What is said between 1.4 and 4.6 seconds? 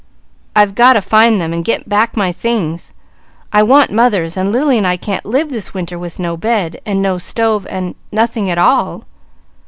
and get back my things. I want mother's, and